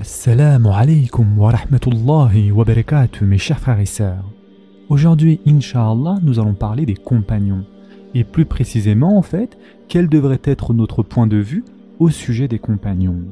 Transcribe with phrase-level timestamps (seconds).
[0.00, 4.24] Assalamu alaikum wa rahmatullahi wa barakatuh mes chers frères et sœurs.
[4.88, 7.66] Aujourd'hui, Inch'Allah, nous allons parler des compagnons.
[8.14, 9.58] Et plus précisément, en fait,
[9.88, 11.66] quel devrait être notre point de vue
[11.98, 13.24] au sujet des compagnons.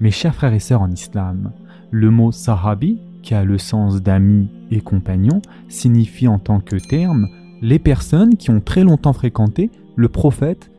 [0.00, 1.52] Mes chers frères et sœurs en islam,
[1.90, 7.28] le mot sahabi, qui a le sens d'ami et compagnon, signifie en tant que terme
[7.60, 10.70] les personnes qui ont très longtemps fréquenté le prophète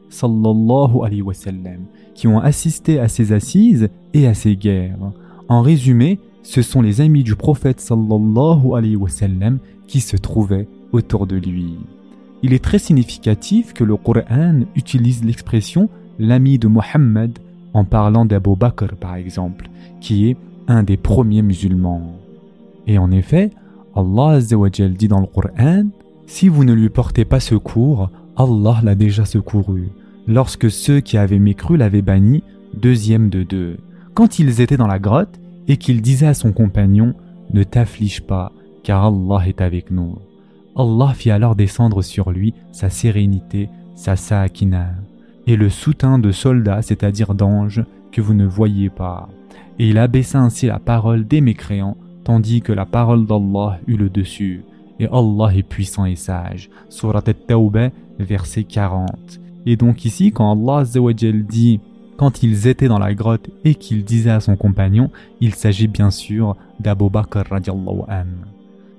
[2.16, 5.12] qui ont assisté à ses assises et à ses guerres.
[5.50, 9.10] En résumé, ce sont les amis du prophète sallallahu alayhi wa
[9.88, 11.78] qui se trouvaient autour de lui.
[12.42, 17.40] Il est très significatif que le Coran utilise l'expression l'ami de Mohammed
[17.74, 19.70] en parlant d'Abu Bakr par exemple,
[20.02, 22.20] qui est un des premiers musulmans.
[22.86, 23.52] Et en effet,
[23.96, 25.86] Allah dit dans le Coran
[26.28, 29.90] Si vous ne lui portez pas secours, Allah l'a déjà secouru
[30.28, 33.78] lorsque ceux qui avaient mécru l'avaient banni, deuxième de deux,
[34.14, 37.14] quand ils étaient dans la grotte et qu'il disait à son compagnon
[37.52, 38.52] Ne t'afflige pas,
[38.84, 40.18] car Allah est avec nous.
[40.76, 44.92] Allah fit alors descendre sur lui sa sérénité, sa sa'akina,
[45.46, 49.30] et le soutien de soldats, c'est-à-dire d'anges, que vous ne voyez pas.
[49.80, 54.10] Et il abaissa ainsi la parole des mécréants, tandis que la parole d'Allah eut le
[54.10, 54.64] dessus.
[55.00, 56.70] Et Allah est puissant et sage.
[56.90, 59.40] Surat al-Tawbah, verset 40.
[59.66, 60.84] Et donc ici, quand Allah
[61.48, 61.80] dit
[62.18, 65.10] quand ils étaient dans la grotte et qu'il disait à son compagnon,
[65.42, 68.04] il s'agit bien sûr d'Abu Bakr radiallahu.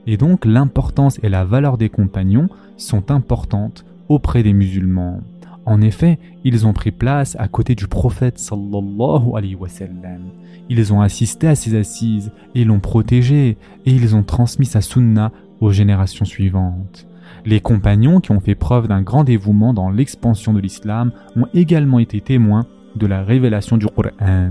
[0.07, 5.21] Et donc l'importance et la valeur des compagnons sont importantes auprès des musulmans.
[5.67, 10.21] En effet, ils ont pris place à côté du prophète sallallahu alayhi wa sallam.
[10.69, 13.57] Ils ont assisté à ses assises et l'ont protégé
[13.87, 17.07] et ils ont transmis sa sunna aux générations suivantes.
[17.45, 21.99] Les compagnons qui ont fait preuve d'un grand dévouement dans l'expansion de l'islam ont également
[21.99, 22.67] été témoins
[22.97, 24.51] de la révélation du Qur'an.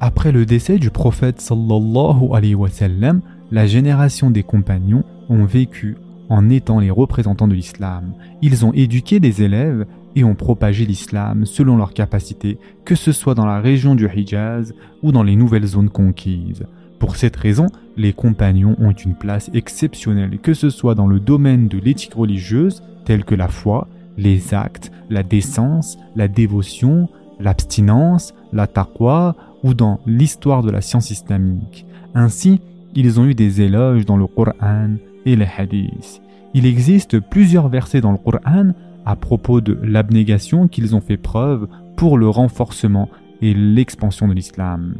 [0.00, 5.96] Après le décès du prophète sallallahu alayhi wa sallam, la génération des compagnons ont vécu
[6.28, 8.12] en étant les représentants de l'islam.
[8.42, 9.86] Ils ont éduqué des élèves
[10.16, 14.74] et ont propagé l'islam selon leurs capacités, que ce soit dans la région du Hijaz
[15.02, 16.64] ou dans les nouvelles zones conquises.
[16.98, 21.68] Pour cette raison, les compagnons ont une place exceptionnelle, que ce soit dans le domaine
[21.68, 27.08] de l'éthique religieuse, telle que la foi, les actes, la décence, la dévotion,
[27.38, 31.86] l'abstinence, la taqwa, ou dans l'histoire de la science islamique.
[32.14, 32.60] Ainsi,
[32.94, 34.94] ils ont eu des éloges dans le Coran
[35.26, 36.22] et les hadiths.
[36.54, 38.70] Il existe plusieurs versets dans le Coran
[39.04, 43.10] à propos de l'abnégation qu'ils ont fait preuve pour le renforcement
[43.42, 44.94] et l'expansion de l'islam.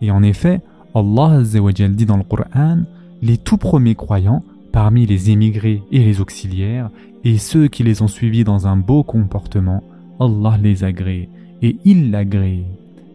[0.00, 0.60] Et en effet,
[0.94, 2.78] Allah dit dans le Coran
[3.20, 6.88] Les tout premiers croyants, parmi les émigrés et les auxiliaires,
[7.24, 9.82] et ceux qui les ont suivis dans un beau comportement,
[10.20, 11.28] Allah les agrée,
[11.62, 12.64] et il l'agrée.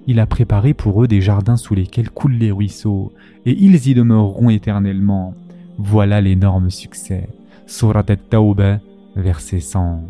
[0.07, 3.13] Il a préparé pour eux des jardins sous lesquels coulent les ruisseaux,
[3.45, 5.33] et ils y demeureront éternellement.
[5.77, 7.29] Voilà l'énorme succès.
[7.65, 8.79] Surat al-Tawbah,
[9.15, 10.03] verset 100.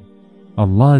[0.57, 0.97] Allah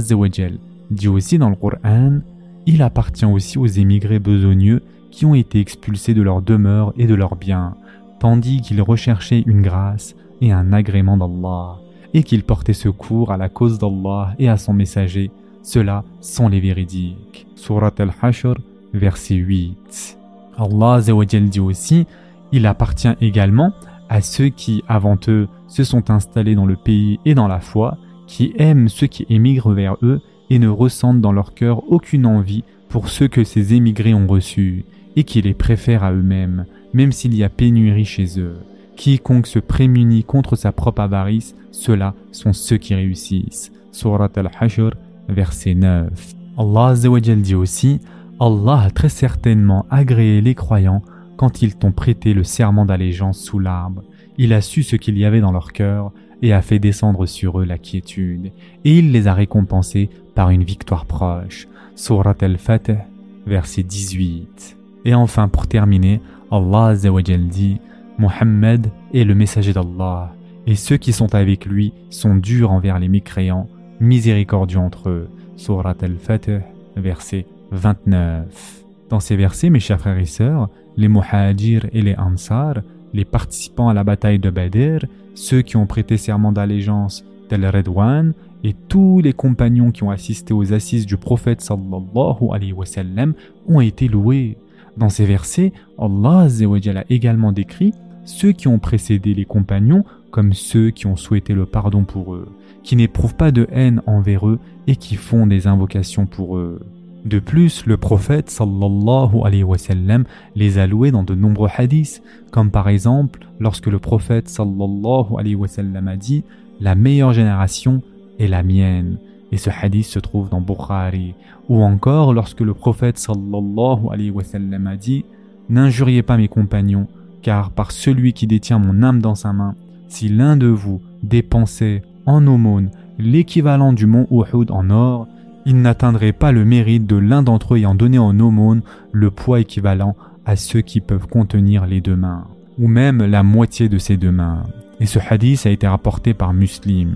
[0.92, 2.20] dit aussi dans le Coran
[2.68, 7.16] Il appartient aussi aux émigrés besogneux qui ont été expulsés de leur demeure et de
[7.16, 7.76] leurs biens,
[8.20, 11.78] tandis qu'ils recherchaient une grâce et un agrément d'Allah,
[12.14, 15.32] et qu'ils portaient secours à la cause d'Allah et à son messager.
[15.64, 17.48] Ceux-là sont les véridiques.
[17.56, 18.56] Surat al-Hashr,
[18.94, 20.18] verset 8.
[20.58, 22.06] Allah dit aussi
[22.52, 23.74] Il appartient également
[24.10, 27.98] à ceux qui, avant eux, se sont installés dans le pays et dans la foi,
[28.28, 32.64] qui aiment ceux qui émigrent vers eux et ne ressentent dans leur cœur aucune envie
[32.90, 34.86] pour ceux que ces émigrés ont reçus,
[35.20, 38.56] et qui les préfèrent à eux-mêmes, même s'il y a pénurie chez eux.
[38.96, 43.74] Quiconque se prémunit contre sa propre avarice, ceux-là sont ceux qui réussissent.
[43.92, 44.92] Surat al-Hashr,
[45.28, 46.10] verset 9.
[46.58, 46.94] Allah
[47.36, 48.00] dit aussi
[48.40, 51.02] Allah a très certainement agréé les croyants
[51.36, 54.04] quand ils t'ont prêté le serment d'allégeance sous l'arbre.
[54.38, 57.60] Il a su ce qu'il y avait dans leur cœur et a fait descendre sur
[57.60, 58.54] eux la quiétude,
[58.86, 61.68] et il les a récompensés par une victoire proche.
[61.96, 63.00] Surat al-Fatih,
[63.46, 64.79] verset 18.
[65.10, 66.22] Et enfin, pour terminer,
[66.52, 67.80] Allah dit
[68.20, 70.36] Mohammed est le messager d'Allah,
[70.68, 73.68] et ceux qui sont avec lui sont durs envers les mécréants,
[74.00, 75.30] miséricordieux entre eux.
[75.56, 76.60] Surat al-Fatih,
[76.96, 78.84] verset 29.
[79.10, 82.76] Dans ces versets, mes chers frères et sœurs, les Muhajir et les Ansar,
[83.12, 88.34] les participants à la bataille de Badr, ceux qui ont prêté serment d'allégeance d'Al Redwan
[88.64, 93.34] et tous les compagnons qui ont assisté aux assises du prophète sallallahu alayhi wa sallam
[93.68, 94.56] ont été loués.
[95.00, 97.94] Dans ces versets, Allah a également décrit
[98.26, 102.50] ceux qui ont précédé les compagnons comme ceux qui ont souhaité le pardon pour eux,
[102.84, 106.82] qui n'éprouvent pas de haine envers eux et qui font des invocations pour eux.
[107.24, 110.26] De plus, le prophète sallallahu alayhi wa sallam
[110.56, 115.56] les a loués dans de nombreux hadiths, comme par exemple lorsque le prophète sallallahu alayhi
[115.56, 116.44] wa sallam a dit
[116.82, 118.02] La meilleure génération
[118.38, 119.18] est la mienne.
[119.52, 121.36] Et ce hadith se trouve dans Bukhari.
[121.70, 125.26] Ou encore lorsque le prophète sallallahu alayhi wa sallam a dit
[125.70, 127.08] N'injuriez pas mes compagnons,
[127.42, 129.76] car par celui qui détient mon âme dans sa main,
[130.08, 135.28] si l'un de vous dépensait en aumône l'équivalent du mont Uhud en or,
[135.66, 138.82] il n'atteindrait pas le mérite de l'un d'entre eux ayant donné en aumône
[139.12, 140.16] le poids équivalent
[140.46, 142.48] à ceux qui peuvent contenir les deux mains,
[142.80, 144.64] ou même la moitié de ces deux mains.
[145.00, 147.16] Et ce hadith a été rapporté par Muslim.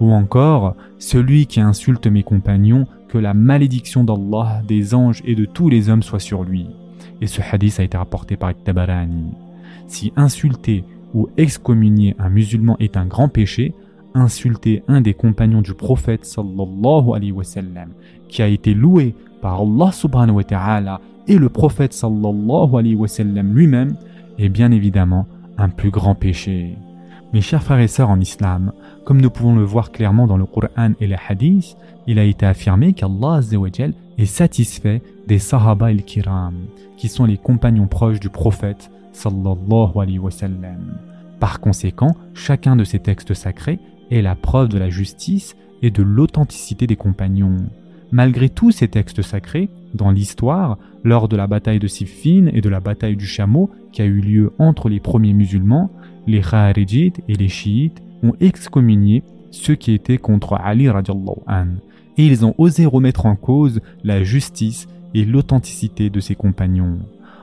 [0.00, 5.44] Ou encore, celui qui insulte mes compagnons, que la malédiction d'Allah, des anges et de
[5.44, 6.66] tous les hommes soit sur lui.
[7.20, 9.32] Et ce hadith a été rapporté par Tabarani.
[9.86, 13.72] Si insulter ou excommunier un musulman est un grand péché,
[14.14, 17.90] insulter un des compagnons du prophète sallallahu alayhi wa sallam,
[18.28, 23.08] qui a été loué par Allah subhanahu wa ta'ala et le prophète sallallahu alayhi wa
[23.08, 23.96] sallam lui-même,
[24.38, 25.26] est bien évidemment
[25.56, 26.76] un plus grand péché.
[27.34, 28.70] Mes chers frères et sœurs en islam,
[29.04, 31.76] comme nous pouvons le voir clairement dans le Coran et les hadiths,
[32.06, 33.40] il a été affirmé qu'Allah
[34.18, 36.54] est satisfait des Sahaba el-Kiram,
[36.96, 40.96] qui sont les compagnons proches du prophète sallallahu alayhi wa sallam.
[41.40, 43.80] Par conséquent, chacun de ces textes sacrés
[44.12, 47.66] est la preuve de la justice et de l'authenticité des compagnons.
[48.12, 52.68] Malgré tous ces textes sacrés, dans l'histoire, lors de la bataille de Siffin et de
[52.68, 55.90] la bataille du chameau qui a eu lieu entre les premiers musulmans,
[56.26, 61.78] les Kharijites et les chiites ont excommunié ceux qui étaient contre Ali radiallahu
[62.16, 66.98] et ils ont osé remettre en cause la justice et l'authenticité de ses compagnons.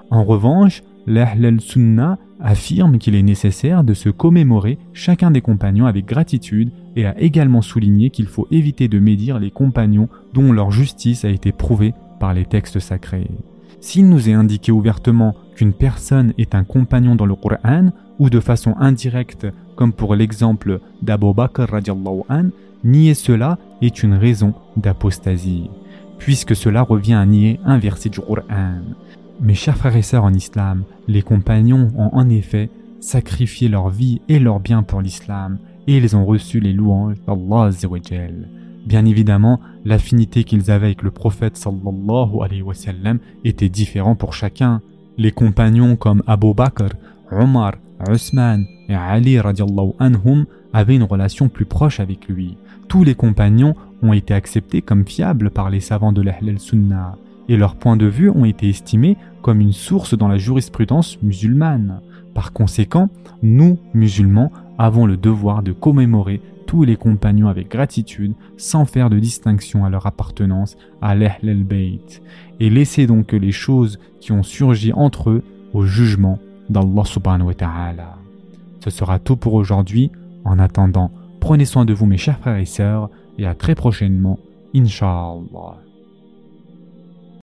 [0.10, 6.06] En revanche, l'Ahl sunnah affirme qu'il est nécessaire de se commémorer chacun des compagnons avec
[6.06, 11.24] gratitude et a également souligné qu'il faut éviter de médire les compagnons dont leur justice
[11.24, 13.30] a été prouvée par les textes sacrés.
[13.80, 17.89] S'il nous est indiqué ouvertement qu'une personne est un compagnon dans le Coran,
[18.21, 21.65] ou de façon indirecte, comme pour l'exemple d'Abu Bakr
[22.29, 22.50] an,
[22.83, 25.71] nier cela est une raison d'apostasie,
[26.19, 28.81] puisque cela revient à nier un verset du Coran.
[29.41, 32.69] Mes chers frères et sœurs en islam, les compagnons ont en effet
[33.00, 35.57] sacrifié leur vie et leurs biens pour l'islam,
[35.88, 37.71] et ils ont reçu les louanges d'Allah
[38.85, 44.35] Bien évidemment, l'affinité qu'ils avaient avec le prophète sallallahu alayhi wa sallam était différente pour
[44.35, 44.81] chacun.
[45.18, 46.89] Les compagnons comme Abu Bakr,
[47.31, 47.73] Omar,
[48.09, 49.38] Usman et Ali
[50.00, 52.57] anhum avaient une relation plus proche avec lui.
[52.88, 57.15] Tous les compagnons ont été acceptés comme fiables par les savants de l'Ahl sunnah
[57.50, 62.01] et leurs points de vue ont été estimés comme une source dans la jurisprudence musulmane.
[62.33, 63.09] Par conséquent,
[63.44, 69.19] nous, musulmans, avons le devoir de commémorer tous les compagnons avec gratitude sans faire de
[69.19, 72.21] distinction à leur appartenance à l'Ahl al-Bayt
[72.62, 75.44] et laisser donc les choses qui ont surgi entre eux
[75.74, 76.39] au jugement
[76.71, 78.18] d'Allah subhanahu wa ta'ala.
[78.83, 80.12] Ce sera tout pour aujourd'hui.
[80.44, 84.39] En attendant, prenez soin de vous mes chers frères et sœurs et à très prochainement,
[84.73, 85.91] Inch'Allah.